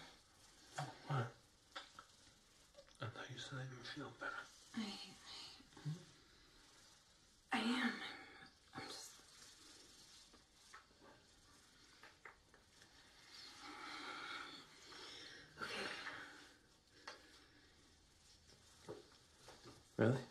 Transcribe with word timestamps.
no. 0.77 0.85
What? 1.07 1.27
I 3.01 3.05
thought 3.05 3.29
you 3.33 3.39
said 3.39 3.59
I 3.59 3.63
didn't 3.63 3.87
feel 3.95 4.11
better. 4.19 4.43
I, 4.75 4.79
I, 7.53 7.57
I 7.57 7.61
am. 7.61 7.91
I'm 8.75 8.83
just. 8.89 9.11
Okay. 15.61 15.87
Really? 19.97 20.28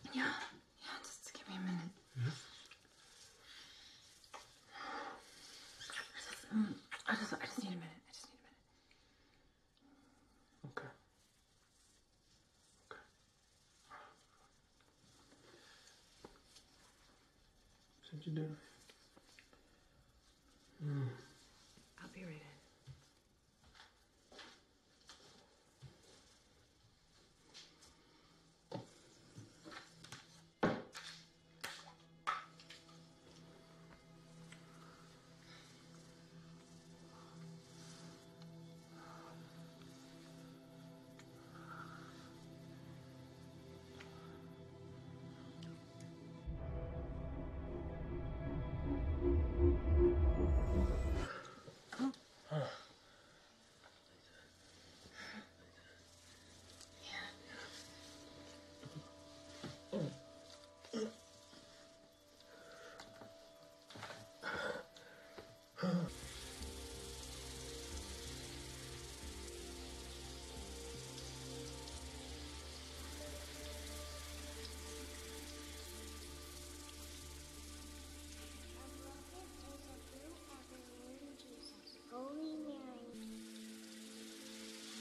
What'd 18.10 18.26
you 18.26 18.32
do? 18.32 18.46
I'll 20.82 21.27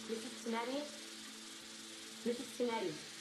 Mrs. 0.07 0.43
Tinetti? 0.43 0.79
Mrs. 2.25 2.49
Tinetti? 2.57 3.16